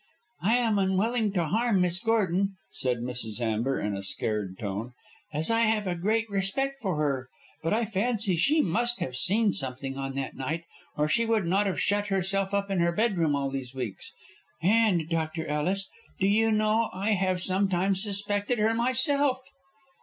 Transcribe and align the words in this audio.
"I 0.41 0.57
am 0.57 0.79
unwilling 0.79 1.31
to 1.33 1.45
harm 1.45 1.79
Miss 1.81 1.99
Gordon," 1.99 2.55
said 2.71 3.01
Mrs. 3.01 3.39
Amber, 3.39 3.79
in 3.79 3.95
a 3.95 4.01
scared 4.01 4.57
tone, 4.57 4.93
"as 5.31 5.51
I 5.51 5.59
have 5.59 5.85
a 5.85 5.93
great 5.93 6.27
respect 6.27 6.81
for 6.81 6.95
her. 6.95 7.29
But 7.61 7.71
I 7.75 7.85
fancy 7.85 8.35
she 8.35 8.61
must 8.63 8.99
have 8.99 9.15
seen 9.15 9.53
something 9.53 9.99
on 9.99 10.15
that 10.15 10.35
night 10.35 10.63
or 10.97 11.07
she 11.07 11.27
would 11.27 11.45
not 11.45 11.67
have 11.67 11.79
shut 11.79 12.07
herself 12.07 12.51
up 12.51 12.71
in 12.71 12.79
her 12.79 12.91
bedroom 12.91 13.35
all 13.35 13.51
these 13.51 13.75
weeks. 13.75 14.11
And, 14.63 15.07
Dr. 15.07 15.45
Ellis, 15.45 15.87
do 16.19 16.25
you 16.25 16.51
know 16.51 16.89
I 16.91 17.11
have 17.11 17.39
sometimes 17.39 18.01
suspected 18.01 18.57
her 18.57 18.73
myself." 18.73 19.41